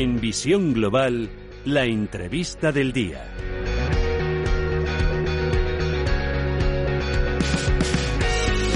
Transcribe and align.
En 0.00 0.18
Visión 0.18 0.72
Global, 0.72 1.28
la 1.66 1.84
entrevista 1.84 2.72
del 2.72 2.90
día. 2.90 3.49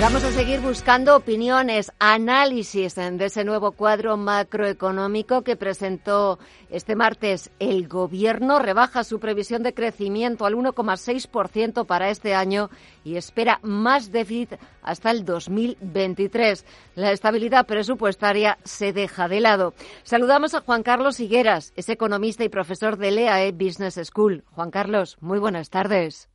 Vamos 0.05 0.23
a 0.23 0.33
seguir 0.33 0.61
buscando 0.61 1.17
opiniones, 1.17 1.91
análisis 1.99 2.95
de 2.95 3.25
ese 3.25 3.43
nuevo 3.43 3.73
cuadro 3.73 4.19
macroeconómico 4.19 5.41
que 5.41 5.57
presentó 5.57 6.39
este 6.69 6.95
martes 6.95 7.51
el 7.59 7.89
Gobierno. 7.89 8.59
Rebaja 8.59 9.03
su 9.03 9.19
previsión 9.19 9.63
de 9.63 9.73
crecimiento 9.73 10.45
al 10.45 10.57
1,6% 10.57 11.87
para 11.87 12.11
este 12.11 12.35
año 12.35 12.69
y 13.03 13.17
espera 13.17 13.61
más 13.63 14.13
déficit 14.13 14.59
hasta 14.83 15.11
el 15.11 15.25
2023. 15.25 16.67
La 16.97 17.11
estabilidad 17.11 17.65
presupuestaria 17.65 18.59
se 18.63 18.93
deja 18.93 19.27
de 19.27 19.41
lado. 19.41 19.73
Saludamos 20.03 20.53
a 20.53 20.61
Juan 20.61 20.83
Carlos 20.83 21.19
Higueras, 21.19 21.73
es 21.77 21.89
economista 21.89 22.45
y 22.45 22.51
profesor 22.51 22.99
de 22.99 23.11
LEAE 23.11 23.53
Business 23.53 23.99
School. 24.05 24.45
Juan 24.51 24.71
Carlos, 24.71 25.17
muy 25.23 25.39
buenas 25.39 25.71
tardes. 25.71 26.29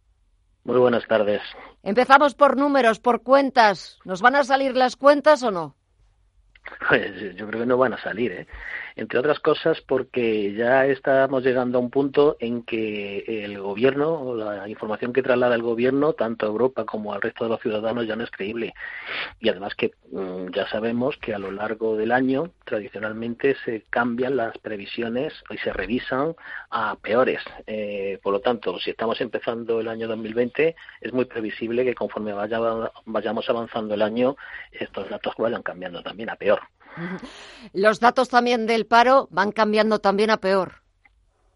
Muy 0.63 0.77
buenas 0.77 1.07
tardes. 1.07 1.41
Empezamos 1.83 2.35
por 2.35 2.57
números, 2.57 2.99
por 2.99 3.23
cuentas. 3.23 3.97
¿Nos 4.05 4.21
van 4.21 4.35
a 4.35 4.43
salir 4.43 4.75
las 4.75 4.95
cuentas 4.95 5.43
o 5.43 5.51
no? 5.51 5.75
Pues 6.87 7.35
yo 7.35 7.47
creo 7.47 7.61
que 7.61 7.65
no 7.65 7.77
van 7.77 7.93
a 7.93 8.01
salir, 8.01 8.31
¿eh? 8.31 8.47
Entre 8.99 9.17
otras 9.17 9.39
cosas 9.39 9.79
porque 9.87 10.53
ya 10.53 10.85
estamos 10.85 11.41
llegando 11.43 11.77
a 11.77 11.81
un 11.81 11.89
punto 11.89 12.35
en 12.39 12.63
que 12.63 13.45
el 13.45 13.57
gobierno, 13.59 14.35
la 14.35 14.67
información 14.67 15.13
que 15.13 15.23
traslada 15.23 15.55
el 15.55 15.61
gobierno, 15.61 16.11
tanto 16.13 16.45
a 16.45 16.49
Europa 16.49 16.83
como 16.85 17.13
al 17.13 17.21
resto 17.21 17.45
de 17.45 17.51
los 17.51 17.61
ciudadanos, 17.61 18.05
ya 18.05 18.17
no 18.17 18.25
es 18.25 18.31
creíble. 18.31 18.73
Y 19.39 19.47
además 19.47 19.73
que 19.75 19.91
mm, 20.11 20.51
ya 20.53 20.67
sabemos 20.67 21.15
que 21.17 21.33
a 21.33 21.39
lo 21.39 21.49
largo 21.49 21.95
del 21.95 22.11
año, 22.11 22.51
tradicionalmente, 22.65 23.55
se 23.63 23.85
cambian 23.89 24.35
las 24.35 24.57
previsiones 24.57 25.33
y 25.49 25.57
se 25.59 25.71
revisan 25.71 26.35
a 26.69 26.97
peores. 26.97 27.41
Eh, 27.67 28.19
por 28.21 28.33
lo 28.33 28.41
tanto, 28.41 28.79
si 28.79 28.89
estamos 28.89 29.21
empezando 29.21 29.79
el 29.79 29.87
año 29.87 30.09
2020, 30.09 30.75
es 30.99 31.13
muy 31.13 31.23
previsible 31.23 31.85
que 31.85 31.95
conforme 31.95 32.33
vaya, 32.33 32.59
vayamos 33.05 33.49
avanzando 33.49 33.93
el 33.93 34.01
año, 34.01 34.35
estos 34.73 35.09
datos 35.09 35.35
vayan 35.37 35.63
cambiando 35.63 36.03
también 36.03 36.29
a 36.29 36.35
peor. 36.35 36.59
Los 37.73 37.99
datos 37.99 38.29
también 38.29 38.67
del 38.67 38.85
paro 38.85 39.27
van 39.31 39.51
cambiando 39.51 39.99
también 39.99 40.29
a 40.29 40.37
peor. 40.37 40.75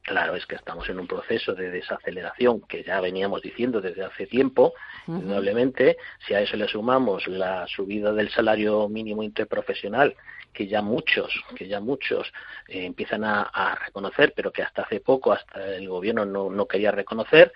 Claro, 0.04 0.36
es 0.36 0.46
que 0.46 0.56
estamos 0.56 0.90
en 0.90 1.00
un 1.00 1.08
proceso 1.08 1.54
de 1.54 1.72
desaceleración 1.72 2.60
que 2.62 2.84
ya 2.84 3.00
veníamos 3.00 3.42
diciendo 3.42 3.80
desde 3.80 4.04
hace 4.04 4.28
tiempo, 4.28 4.74
indudablemente. 5.08 5.98
Si 6.28 6.34
a 6.34 6.42
eso 6.42 6.58
le 6.58 6.68
sumamos 6.68 7.26
la 7.28 7.66
subida 7.68 8.12
del 8.12 8.30
salario 8.30 8.90
mínimo 8.90 9.24
interprofesional, 9.24 10.14
que 10.52 10.68
ya 10.68 10.82
muchos, 10.82 11.32
que 11.56 11.70
ya 11.70 11.80
muchos 11.80 12.34
eh, 12.68 12.86
empiezan 12.86 13.24
a, 13.24 13.80
reconocer, 13.86 14.34
pero 14.36 14.52
que 14.52 14.62
hasta 14.62 14.82
hace 14.82 15.00
poco, 15.00 15.32
hasta 15.32 15.76
el 15.76 15.88
gobierno 15.88 16.26
no 16.26 16.68
quería 16.68 16.92
reconocer, 16.92 17.54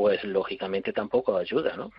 pues 0.00 0.24
lógicamente 0.24 0.94
tampoco 0.94 1.36
ayuda, 1.36 1.76
¿no? 1.76 1.90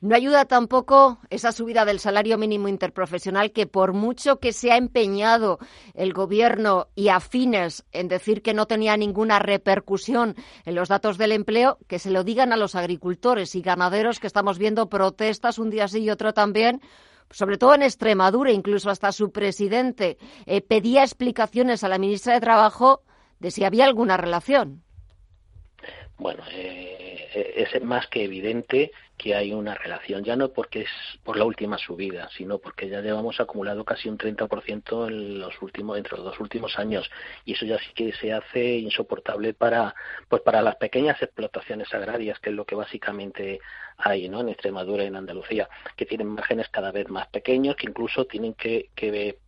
No 0.00 0.14
ayuda 0.14 0.44
tampoco 0.44 1.18
esa 1.30 1.50
subida 1.50 1.84
del 1.84 1.98
salario 1.98 2.38
mínimo 2.38 2.68
interprofesional 2.68 3.50
que 3.50 3.66
por 3.66 3.92
mucho 3.92 4.38
que 4.38 4.52
se 4.52 4.70
ha 4.70 4.76
empeñado 4.76 5.58
el 5.94 6.12
gobierno 6.12 6.86
y 6.94 7.08
afines 7.08 7.84
en 7.90 8.06
decir 8.06 8.40
que 8.40 8.54
no 8.54 8.66
tenía 8.66 8.96
ninguna 8.96 9.40
repercusión 9.40 10.36
en 10.64 10.76
los 10.76 10.90
datos 10.90 11.18
del 11.18 11.32
empleo, 11.32 11.78
que 11.88 11.98
se 11.98 12.12
lo 12.12 12.22
digan 12.22 12.52
a 12.52 12.56
los 12.56 12.76
agricultores 12.76 13.56
y 13.56 13.62
ganaderos 13.62 14.20
que 14.20 14.28
estamos 14.28 14.60
viendo 14.60 14.88
protestas 14.88 15.58
un 15.58 15.70
día 15.70 15.88
sí 15.88 16.04
y 16.04 16.10
otro 16.10 16.32
también 16.32 16.80
sobre 17.32 17.58
todo 17.58 17.74
en 17.74 17.82
Extremadura, 17.82 18.52
incluso 18.52 18.90
hasta 18.90 19.10
su 19.10 19.32
presidente 19.32 20.18
eh, 20.46 20.60
pedía 20.60 21.02
explicaciones 21.02 21.82
a 21.82 21.88
la 21.88 21.98
ministra 21.98 22.34
de 22.34 22.40
Trabajo 22.40 23.02
de 23.40 23.50
si 23.50 23.64
había 23.64 23.86
alguna 23.86 24.16
relación 24.16 24.84
bueno, 26.22 26.44
eh, 26.50 27.28
eh, 27.34 27.66
es 27.72 27.82
más 27.82 28.06
que 28.06 28.24
evidente 28.24 28.92
que 29.18 29.34
hay 29.34 29.52
una 29.52 29.74
relación, 29.74 30.24
ya 30.24 30.36
no 30.36 30.48
porque 30.48 30.82
es 30.82 30.90
por 31.22 31.36
la 31.36 31.44
última 31.44 31.78
subida, 31.78 32.28
sino 32.36 32.58
porque 32.58 32.88
ya 32.88 33.00
llevamos 33.00 33.40
acumulado 33.40 33.84
casi 33.84 34.08
un 34.08 34.18
30% 34.18 35.08
en 35.08 35.38
los 35.38 35.60
últimos, 35.62 35.98
entre 35.98 36.16
los 36.16 36.24
dos 36.24 36.40
últimos 36.40 36.78
años, 36.78 37.10
y 37.44 37.52
eso 37.52 37.66
ya 37.66 37.78
sí 37.78 37.92
que 37.94 38.12
se 38.12 38.32
hace 38.32 38.78
insoportable 38.78 39.54
para, 39.54 39.94
pues 40.28 40.42
para 40.42 40.62
las 40.62 40.76
pequeñas 40.76 41.20
explotaciones 41.22 41.92
agrarias, 41.94 42.38
que 42.40 42.50
es 42.50 42.56
lo 42.56 42.64
que 42.64 42.74
básicamente 42.74 43.60
hay, 43.96 44.28
¿no? 44.28 44.40
En 44.40 44.48
Extremadura 44.48 45.04
y 45.04 45.08
en 45.08 45.16
Andalucía, 45.16 45.68
que 45.96 46.06
tienen 46.06 46.28
márgenes 46.28 46.68
cada 46.68 46.92
vez 46.92 47.08
más 47.08 47.28
pequeños, 47.28 47.76
que 47.76 47.86
incluso 47.86 48.24
tienen 48.24 48.54
que, 48.54 48.90
que 48.94 49.38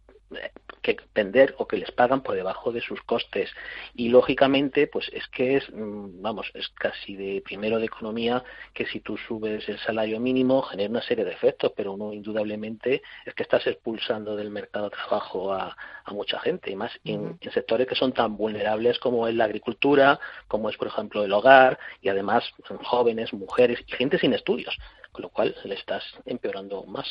que 0.85 0.97
vender 1.15 1.55
o 1.59 1.67
que 1.67 1.79
les 1.79 1.91
pagan 1.91 2.23
por 2.23 2.37
debajo 2.37 2.71
de 2.71 2.83
sus 2.83 3.01
costes. 3.03 3.51
Y 3.95 4.11
lógicamente 4.11 4.87
pues 4.87 5.11
es 5.13 5.27
que 5.29 5.57
es 5.57 5.69
mm, 5.73 6.23
vamos 6.23 6.51
es 6.55 6.69
casi 6.69 7.17
de 7.17 7.43
primero 7.45 7.79
de 7.79 7.87
economía 7.87 8.45
que 8.73 8.87
si 8.87 9.01
tú 9.01 9.17
subes 9.17 9.69
el 9.69 9.79
salario 9.79 10.21
mínimo 10.21 10.63
genera 10.63 10.91
una 10.91 11.03
serie 11.03 11.25
de 11.25 11.33
efectos 11.33 11.73
pero 11.75 11.95
uno 11.95 12.13
indudablemente 12.13 13.03
es 13.25 13.35
que 13.35 13.43
estás 13.43 13.67
expulsando 13.67 14.37
del 14.37 14.51
mercado 14.51 14.91
de 14.91 14.97
trabajo 14.97 15.53
a, 15.53 15.77
mucha 16.13 16.39
gente 16.39 16.71
y 16.71 16.77
más 16.77 16.93
en, 17.05 17.39
sectores 17.53 17.89
que 17.89 17.95
son 17.95 18.13
tan 18.13 18.37
vulnerables 18.37 18.99
como 18.99 19.27
es 19.27 19.35
la 19.35 19.47
agricultura 19.47 20.21
como 20.47 20.69
es 20.69 20.77
por 20.77 20.89
ejemplo 20.89 21.25
el 21.25 21.33
hogar 21.33 21.79
y 22.03 22.09
además 22.09 22.45
jóvenes 22.83 23.33
mujeres 23.33 23.81
y 23.87 23.93
gente 23.93 24.19
sin 24.19 24.35
estudios 24.35 24.77
con 25.15 25.23
lo 25.23 25.29
cual 25.29 25.55
le 25.65 25.77
estás 25.77 26.03
empeorando 26.27 26.83
más. 26.87 27.07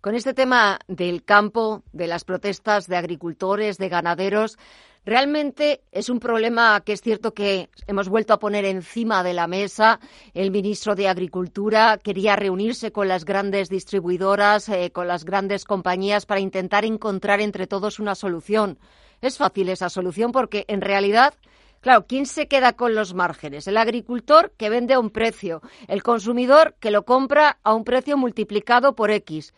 Con 0.00 0.14
este 0.14 0.32
tema 0.32 0.78
del 0.88 1.24
campo, 1.24 1.82
de 1.92 2.06
las 2.06 2.24
protestas 2.24 2.71
de 2.80 2.96
agricultores, 2.96 3.78
de 3.78 3.88
ganaderos, 3.88 4.58
Realmente 5.04 5.82
es 5.90 6.08
un 6.08 6.20
problema 6.20 6.80
que 6.80 6.92
es 6.92 7.00
cierto 7.00 7.34
que 7.34 7.70
hemos 7.88 8.08
vuelto 8.08 8.32
a 8.34 8.38
poner 8.38 8.64
encima 8.64 9.24
de 9.24 9.34
la 9.34 9.48
mesa. 9.48 9.98
El 10.32 10.52
ministro 10.52 10.94
de 10.94 11.08
Agricultura 11.08 11.98
quería 11.98 12.36
reunirse 12.36 12.92
con 12.92 13.08
las 13.08 13.24
grandes 13.24 13.68
distribuidoras, 13.68 14.68
eh, 14.68 14.92
con 14.92 15.08
las 15.08 15.24
grandes 15.24 15.64
compañías 15.64 16.24
para 16.24 16.38
intentar 16.38 16.84
encontrar 16.84 17.40
entre 17.40 17.66
todos 17.66 17.98
una 17.98 18.14
solución. 18.14 18.78
Es 19.20 19.38
fácil 19.38 19.70
esa 19.70 19.88
solución 19.88 20.30
porque 20.30 20.64
en 20.68 20.80
realidad 20.80 21.34
Claro, 21.80 22.06
¿quién 22.06 22.26
se 22.26 22.46
queda 22.46 22.74
con 22.74 22.94
los 22.94 23.12
márgenes? 23.12 23.66
El 23.66 23.76
agricultor 23.76 24.52
que 24.56 24.70
vende 24.70 24.94
a 24.94 25.00
un 25.00 25.10
precio, 25.10 25.62
el 25.88 26.04
consumidor 26.04 26.76
que 26.78 26.92
lo 26.92 27.04
compra 27.04 27.58
a 27.64 27.74
un 27.74 27.82
precio 27.82 28.16
multiplicado 28.16 28.94
por 28.94 29.10
X. 29.10 29.52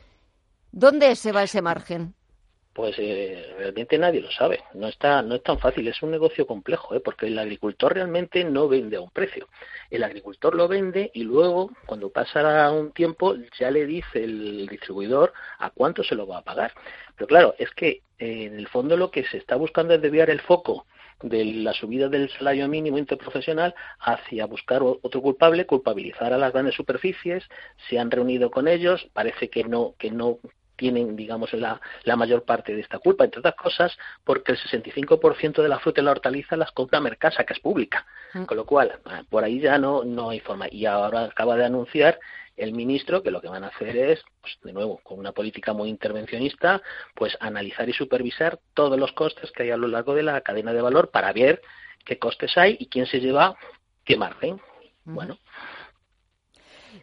¿Dónde 0.73 1.17
se 1.17 1.33
va 1.33 1.43
ese 1.43 1.61
margen? 1.61 2.15
Pues 2.75 2.97
eh, 2.99 3.55
realmente 3.57 3.97
nadie 3.99 4.21
lo 4.21 4.33
sabe. 4.33 4.65
No 4.75 4.89
está, 4.89 5.23
no 5.23 5.37
es 5.37 5.43
tan 5.45 5.61
fácil. 5.61 5.87
Es 5.87 6.03
un 6.03 6.11
negocio 6.11 6.45
complejo, 6.45 6.95
¿eh? 6.95 7.01
porque 7.01 7.29
el 7.29 7.39
agricultor 7.39 7.95
realmente 7.95 8.43
no 8.43 8.69
vende 8.69 8.97
a 8.97 9.01
un 9.01 9.11
precio. 9.11 9.49
El 9.91 10.03
agricultor 10.03 10.56
lo 10.56 10.67
vende 10.67 11.12
y 11.15 11.23
luego, 11.23 11.71
cuando 11.87 12.11
pasa 12.11 12.73
un 12.73 12.91
tiempo, 12.91 13.37
ya 13.61 13.71
le 13.71 13.87
dice 13.87 14.25
el 14.25 14.67
distribuidor 14.67 15.32
a 15.59 15.71
cuánto 15.71 16.03
se 16.03 16.17
lo 16.17 16.26
va 16.26 16.38
a 16.38 16.44
pagar. 16.44 16.73
Pero 17.15 17.29
claro, 17.29 17.55
es 17.59 17.71
que 17.71 18.03
eh, 18.19 18.47
en 18.47 18.59
el 18.59 18.67
fondo 18.67 18.97
lo 18.97 19.12
que 19.12 19.25
se 19.25 19.37
está 19.37 19.55
buscando 19.55 19.94
es 19.94 20.03
desviar 20.03 20.29
el 20.31 20.41
foco 20.41 20.87
de 21.23 21.44
la 21.44 21.73
subida 21.73 22.09
del 22.09 22.29
salario 22.31 22.67
mínimo 22.69 22.99
interprofesional 22.99 23.73
hacia 24.00 24.47
buscar 24.47 24.82
otro 24.82 25.23
culpable, 25.23 25.65
culpabilizar 25.65 26.32
a 26.32 26.38
las 26.38 26.53
grandes 26.53 26.75
superficies, 26.75 27.44
se 27.88 28.00
han 28.00 28.11
reunido 28.11 28.50
con 28.50 28.67
ellos, 28.67 29.09
parece 29.12 29.49
que 29.49 29.62
no, 29.62 29.94
que 29.97 30.11
no 30.11 30.38
tienen, 30.76 31.17
digamos, 31.17 31.53
la, 31.53 31.81
la 32.05 32.17
mayor 32.17 32.44
parte 32.44 32.75
de 32.75 32.81
esta 32.81 32.99
culpa, 32.99 33.25
entre 33.25 33.41
otras 33.41 33.55
cosas, 33.55 33.97
porque 34.25 34.53
el 34.53 34.59
65% 34.59 35.62
de 35.62 35.69
la 35.69 35.79
fruta 35.79 36.00
y 36.00 36.05
la 36.05 36.11
hortaliza 36.12 36.56
las 36.56 36.73
compra 36.73 37.00
Mercasa, 37.00 37.44
que 37.44 37.53
es 37.53 37.61
pública. 37.61 38.06
Mm. 38.32 38.44
Con 38.44 38.56
lo 38.56 38.67
cual, 38.67 38.93
eh, 39.11 39.23
por 39.29 39.44
ahí 39.44 39.61
ya 39.61 39.79
no, 39.79 40.05
no 40.05 40.31
hay 40.31 40.41
forma. 40.41 40.67
Y 40.71 40.87
ahora 40.87 41.25
acaba 41.25 41.56
de 41.56 41.65
anunciar 41.65 42.19
el 42.56 42.73
ministro 42.73 43.23
que 43.23 43.31
lo 43.31 43.41
que 43.41 43.49
van 43.49 43.65
a 43.65 43.69
hacer 43.69 43.97
es, 43.97 44.23
pues, 44.41 44.56
de 44.62 44.73
nuevo, 44.73 45.00
con 45.03 45.19
una 45.19 45.32
política 45.32 45.73
muy 45.73 45.88
intervencionista, 45.88 46.82
pues 47.15 47.37
analizar 47.41 47.88
y 47.88 47.93
supervisar 47.93 48.61
todos 48.75 48.99
los 48.99 49.12
costes 49.12 49.50
que 49.50 49.65
hay 49.65 49.71
a 49.71 49.76
lo 49.76 49.88
largo 49.88 50.15
de 50.15 50.23
la 50.23 50.41
cadena 50.41 50.73
de 50.73 50.82
valor 50.82 51.11
para 51.11 51.32
ver 51.32 51.61
qué 52.05 52.19
costes 52.19 52.56
hay 52.56 52.76
y 52.79 52.87
quién 52.87 53.06
se 53.06 53.19
lleva 53.19 53.56
¿qué 54.05 54.17
margen? 54.17 54.61
Bueno, 55.05 55.38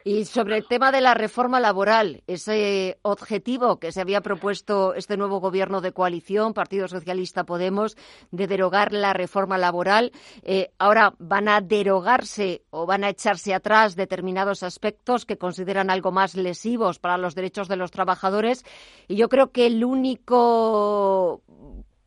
y 0.03 0.25
sobre 0.25 0.57
el 0.57 0.67
tema 0.67 0.91
de 0.91 1.01
la 1.01 1.13
reforma 1.13 1.59
laboral, 1.59 2.23
ese 2.27 2.97
objetivo 3.01 3.79
que 3.79 3.91
se 3.91 4.01
había 4.01 4.21
propuesto 4.21 4.93
este 4.93 5.17
nuevo 5.17 5.39
gobierno 5.39 5.81
de 5.81 5.91
coalición, 5.91 6.53
Partido 6.53 6.87
Socialista 6.87 7.43
Podemos, 7.43 7.97
de 8.31 8.47
derogar 8.47 8.93
la 8.93 9.13
reforma 9.13 9.57
laboral, 9.57 10.11
eh, 10.43 10.71
ahora 10.79 11.13
van 11.19 11.47
a 11.47 11.61
derogarse 11.61 12.63
o 12.69 12.85
van 12.85 13.03
a 13.03 13.09
echarse 13.09 13.53
atrás 13.53 13.95
determinados 13.95 14.63
aspectos 14.63 15.25
que 15.25 15.37
consideran 15.37 15.89
algo 15.89 16.11
más 16.11 16.35
lesivos 16.35 16.99
para 16.99 17.17
los 17.17 17.35
derechos 17.35 17.67
de 17.67 17.75
los 17.75 17.91
trabajadores. 17.91 18.65
Y 19.07 19.15
yo 19.15 19.29
creo 19.29 19.51
que 19.51 19.67
el 19.67 19.83
único 19.83 21.41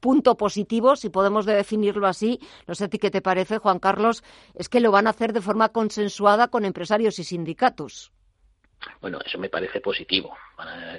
punto 0.04 0.36
positivo, 0.36 0.96
si 0.96 1.08
podemos 1.08 1.46
definirlo 1.46 2.06
así, 2.06 2.38
no 2.68 2.74
sé 2.74 2.84
a 2.84 2.88
ti 2.88 2.98
qué 2.98 3.10
te 3.10 3.22
parece, 3.22 3.56
Juan 3.56 3.78
Carlos, 3.78 4.22
es 4.52 4.68
que 4.68 4.80
lo 4.80 4.90
van 4.90 5.06
a 5.06 5.10
hacer 5.10 5.32
de 5.32 5.40
forma 5.40 5.70
consensuada 5.70 6.48
con 6.48 6.66
empresarios 6.66 7.18
y 7.18 7.24
sindicatos. 7.24 8.12
Bueno, 9.00 9.18
eso 9.24 9.38
me 9.38 9.48
parece 9.48 9.80
positivo. 9.80 10.36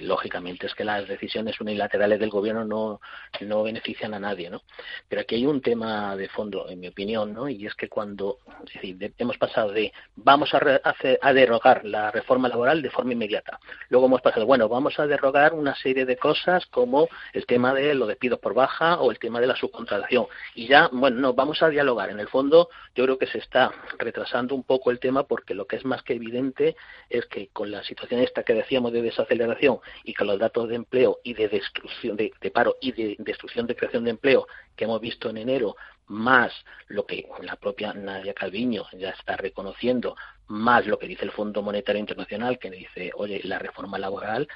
Lógicamente 0.01 0.67
es 0.67 0.75
que 0.75 0.83
las 0.83 1.07
decisiones 1.07 1.59
unilaterales 1.59 2.19
del 2.19 2.29
gobierno 2.29 2.65
no, 2.65 3.01
no 3.41 3.63
benefician 3.63 4.13
a 4.13 4.19
nadie, 4.19 4.49
¿no? 4.49 4.61
Pero 5.07 5.21
aquí 5.21 5.35
hay 5.35 5.45
un 5.45 5.61
tema 5.61 6.15
de 6.15 6.29
fondo, 6.29 6.69
en 6.69 6.79
mi 6.79 6.87
opinión, 6.87 7.33
¿no? 7.33 7.47
Y 7.49 7.65
es 7.65 7.75
que 7.75 7.89
cuando 7.89 8.39
es 8.67 8.73
decir, 8.73 9.13
hemos 9.17 9.37
pasado 9.37 9.71
de 9.71 9.93
vamos 10.15 10.53
a, 10.53 10.81
a 11.21 11.33
derrogar 11.33 11.85
la 11.85 12.11
reforma 12.11 12.49
laboral 12.49 12.81
de 12.81 12.89
forma 12.89 13.13
inmediata, 13.13 13.59
luego 13.89 14.07
hemos 14.07 14.21
pasado, 14.21 14.45
bueno, 14.45 14.67
vamos 14.67 14.99
a 14.99 15.07
derrogar 15.07 15.53
una 15.53 15.75
serie 15.75 16.05
de 16.05 16.17
cosas 16.17 16.65
como 16.67 17.07
el 17.33 17.45
tema 17.45 17.73
de 17.73 17.93
los 17.93 18.07
despidos 18.07 18.39
por 18.39 18.53
baja 18.53 18.99
o 18.99 19.11
el 19.11 19.19
tema 19.19 19.39
de 19.39 19.47
la 19.47 19.55
subcontratación. 19.55 20.27
Y 20.53 20.67
ya, 20.67 20.89
bueno, 20.91 21.19
no, 21.19 21.33
vamos 21.33 21.61
a 21.61 21.69
dialogar. 21.69 22.09
En 22.09 22.19
el 22.19 22.27
fondo, 22.27 22.69
yo 22.95 23.03
creo 23.05 23.17
que 23.17 23.27
se 23.27 23.39
está 23.39 23.71
retrasando 23.97 24.55
un 24.55 24.63
poco 24.63 24.91
el 24.91 24.99
tema 24.99 25.23
porque 25.23 25.53
lo 25.53 25.65
que 25.65 25.77
es 25.77 25.85
más 25.85 26.03
que 26.03 26.13
evidente 26.13 26.75
es 27.09 27.25
que 27.25 27.47
con 27.47 27.71
la 27.71 27.75
situación 27.83 28.22
esta 28.22 28.44
que 28.44 28.54
decíamos 28.54 28.92
de 28.94 29.01
desaceleración 29.01 29.80
y 30.04 30.13
con 30.13 30.27
los 30.27 30.39
datos 30.39 30.69
de 30.69 30.75
empleo 30.75 31.19
y 31.24 31.33
de 31.33 31.48
destrucción 31.48 32.16
de, 32.16 32.31
paro 32.54 32.77
y 32.81 32.92
de 32.92 33.16
destrucción 33.19 33.68
de 33.68 33.75
creación 33.75 34.04
de 34.04 34.12
empleo 34.12 34.48
que 34.75 34.86
hemos 34.86 35.01
visto 35.01 35.30
en 35.30 35.38
enero, 35.38 35.75
más 36.07 36.54
lo 36.88 37.06
que 37.06 37.27
la 37.42 37.56
propia 37.56 37.94
Nadia 37.94 38.33
Calviño 38.33 38.86
ya 38.94 39.10
está 39.10 39.38
reconociendo, 39.38 40.16
más 40.48 40.86
lo 40.86 41.00
que 41.00 41.07
dice 41.07 41.25
el 41.25 41.31
Fondo 41.31 41.62
Monetario 41.62 42.00
Internacional, 42.00 42.60
que 42.60 42.69
dice, 42.69 43.12
oye, 43.16 43.42
la 43.44 43.60
reforma 43.60 43.98
laboral 43.98 44.48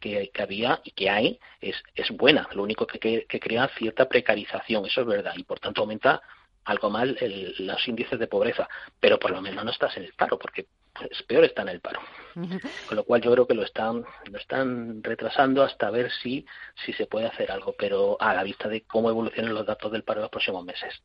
que, 0.00 0.30
había 0.38 0.80
y 0.84 0.90
que 0.90 1.08
hay 1.08 1.38
es, 1.60 1.76
es 1.94 2.10
buena, 2.10 2.48
lo 2.52 2.62
único 2.62 2.86
que, 2.86 2.98
que, 3.26 3.40
crea 3.40 3.68
cierta 3.78 4.08
precarización, 4.08 4.84
eso 4.84 5.00
es 5.00 5.06
verdad, 5.06 5.32
y 5.36 5.44
por 5.44 5.60
tanto 5.60 5.80
aumenta 5.80 6.20
algo 6.64 6.90
mal 6.90 7.16
los 7.58 7.88
índices 7.88 8.18
de 8.18 8.26
pobreza, 8.26 8.68
pero 9.00 9.18
por 9.18 9.30
lo 9.30 9.40
menos 9.40 9.64
no 9.64 9.70
estás 9.70 9.96
en 9.96 10.04
el 10.04 10.12
paro, 10.12 10.38
porque 10.38 10.66
es 11.10 11.22
peor 11.22 11.44
está 11.44 11.62
en 11.62 11.68
el 11.68 11.80
paro. 11.80 12.00
Con 12.34 12.96
lo 12.96 13.04
cual 13.04 13.20
yo 13.22 13.30
creo 13.32 13.46
que 13.46 13.54
lo 13.54 13.62
están, 13.62 14.04
lo 14.30 14.38
están 14.38 15.02
retrasando 15.04 15.62
hasta 15.62 15.90
ver 15.90 16.10
si, 16.10 16.44
si 16.84 16.92
se 16.92 17.06
puede 17.06 17.26
hacer 17.26 17.52
algo, 17.52 17.74
pero 17.78 18.16
a 18.20 18.34
la 18.34 18.42
vista 18.42 18.68
de 18.68 18.82
cómo 18.82 19.08
evolucionan 19.08 19.54
los 19.54 19.64
datos 19.64 19.92
del 19.92 20.02
paro 20.02 20.18
en 20.18 20.22
los 20.22 20.30
próximos 20.30 20.64
meses. 20.64 21.00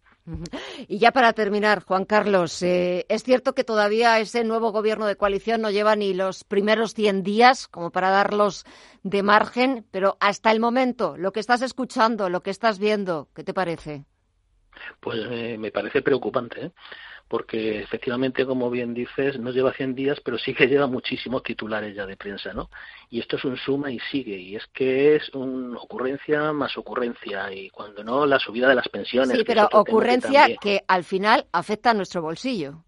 Y 0.87 0.97
ya 0.97 1.11
para 1.11 1.33
terminar, 1.33 1.83
Juan 1.83 2.05
Carlos, 2.05 2.61
eh, 2.63 3.05
es 3.09 3.23
cierto 3.23 3.53
que 3.53 3.63
todavía 3.63 4.19
ese 4.19 4.43
nuevo 4.43 4.71
gobierno 4.71 5.05
de 5.05 5.15
coalición 5.15 5.61
no 5.61 5.71
lleva 5.71 5.95
ni 5.95 6.13
los 6.13 6.43
primeros 6.43 6.93
100 6.93 7.23
días 7.23 7.67
como 7.67 7.91
para 7.91 8.09
darlos 8.09 8.65
de 9.03 9.23
margen, 9.23 9.85
pero 9.91 10.17
hasta 10.19 10.51
el 10.51 10.59
momento, 10.59 11.15
lo 11.17 11.31
que 11.31 11.39
estás 11.39 11.61
escuchando, 11.61 12.29
lo 12.29 12.41
que 12.41 12.51
estás 12.51 12.79
viendo, 12.79 13.29
¿qué 13.35 13.43
te 13.43 13.53
parece? 13.53 14.05
Pues 14.99 15.19
eh, 15.29 15.57
me 15.57 15.71
parece 15.71 16.01
preocupante, 16.01 16.65
¿eh? 16.65 16.71
Porque 17.29 17.79
efectivamente, 17.79 18.43
como 18.43 18.71
bien 18.71 18.95
dices, 18.95 19.39
no 19.39 19.51
lleva 19.51 19.71
100 19.71 19.93
días, 19.93 20.19
pero 20.19 20.39
sí 20.39 20.55
que 20.55 20.67
lleva 20.67 20.87
muchísimos 20.87 21.43
titulares 21.43 21.95
ya 21.95 22.07
de 22.07 22.17
prensa, 22.17 22.53
¿no? 22.53 22.71
Y 23.11 23.19
esto 23.19 23.37
es 23.37 23.45
un 23.45 23.55
suma 23.55 23.91
y 23.91 23.99
sigue, 24.11 24.35
y 24.35 24.55
es 24.55 24.65
que 24.73 25.15
es 25.15 25.29
una 25.35 25.77
ocurrencia 25.77 26.51
más 26.53 26.75
ocurrencia, 26.75 27.53
y 27.53 27.69
cuando 27.69 28.03
no, 28.03 28.25
la 28.25 28.39
subida 28.39 28.67
de 28.67 28.75
las 28.75 28.89
pensiones. 28.89 29.37
Sí, 29.37 29.43
pero 29.45 29.69
ocurrencia 29.71 30.55
que, 30.59 30.81
al 30.87 31.03
final 31.03 31.45
afecta 31.51 31.91
a 31.91 31.93
nuestro 31.93 32.23
bolsillo. 32.23 32.83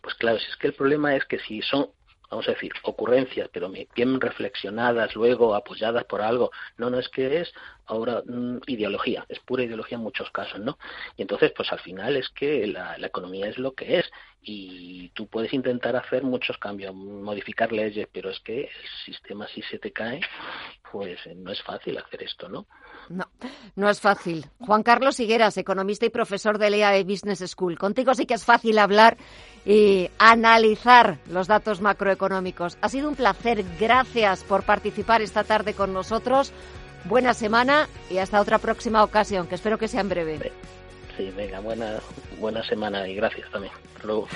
Pues 0.00 0.14
claro, 0.14 0.38
si 0.38 0.48
es 0.48 0.56
que 0.56 0.68
el 0.68 0.74
problema 0.74 1.16
es 1.16 1.24
que 1.24 1.40
si 1.40 1.60
son 1.60 1.88
vamos 2.34 2.48
a 2.48 2.52
decir, 2.52 2.72
ocurrencias, 2.82 3.48
pero 3.52 3.70
bien 3.94 4.20
reflexionadas, 4.20 5.14
luego 5.14 5.54
apoyadas 5.54 6.04
por 6.04 6.20
algo. 6.20 6.50
No, 6.76 6.90
no 6.90 6.98
es 6.98 7.08
que 7.08 7.40
es 7.40 7.52
ahora 7.86 8.22
mm, 8.26 8.58
ideología, 8.66 9.24
es 9.28 9.38
pura 9.38 9.62
ideología 9.62 9.98
en 9.98 10.02
muchos 10.02 10.30
casos, 10.32 10.58
¿no? 10.58 10.76
Y 11.16 11.22
entonces, 11.22 11.52
pues 11.56 11.70
al 11.72 11.78
final 11.78 12.16
es 12.16 12.28
que 12.30 12.66
la, 12.66 12.98
la, 12.98 13.06
economía 13.06 13.48
es 13.48 13.56
lo 13.58 13.72
que 13.74 14.00
es 14.00 14.10
y 14.42 15.10
tú 15.10 15.28
puedes 15.28 15.52
intentar 15.52 15.94
hacer 15.94 16.24
muchos 16.24 16.58
cambios, 16.58 16.92
modificar 16.92 17.72
leyes, 17.72 18.08
pero 18.12 18.30
es 18.30 18.40
que 18.40 18.62
el 18.62 18.88
sistema 19.04 19.46
si 19.46 19.62
se 19.62 19.78
te 19.78 19.92
cae, 19.92 20.20
pues 20.94 21.18
eh, 21.26 21.34
no 21.34 21.50
es 21.50 21.60
fácil 21.60 21.98
hacer 21.98 22.22
esto, 22.22 22.48
¿no? 22.48 22.66
No, 23.08 23.24
no 23.74 23.90
es 23.90 24.00
fácil. 24.00 24.46
Juan 24.60 24.84
Carlos 24.84 25.18
Higueras, 25.18 25.56
economista 25.56 26.06
y 26.06 26.10
profesor 26.10 26.56
de 26.56 26.68
EAE 26.68 27.02
Business 27.02 27.40
School. 27.50 27.76
Contigo 27.76 28.14
sí 28.14 28.26
que 28.26 28.34
es 28.34 28.44
fácil 28.44 28.78
hablar 28.78 29.16
y 29.66 30.08
analizar 30.20 31.18
los 31.28 31.48
datos 31.48 31.80
macroeconómicos. 31.80 32.78
Ha 32.80 32.88
sido 32.88 33.08
un 33.08 33.16
placer. 33.16 33.64
Gracias 33.80 34.44
por 34.44 34.62
participar 34.62 35.20
esta 35.20 35.42
tarde 35.42 35.74
con 35.74 35.92
nosotros. 35.92 36.52
Buena 37.06 37.34
semana 37.34 37.88
y 38.08 38.18
hasta 38.18 38.40
otra 38.40 38.58
próxima 38.60 39.02
ocasión, 39.02 39.48
que 39.48 39.56
espero 39.56 39.78
que 39.78 39.88
sea 39.88 40.00
en 40.00 40.08
breve. 40.10 40.52
Sí, 41.16 41.28
venga, 41.36 41.58
buena, 41.58 41.98
buena 42.38 42.62
semana 42.68 43.08
y 43.08 43.16
gracias 43.16 43.50
también. 43.50 43.74
Hasta 43.96 44.06
luego. 44.06 44.28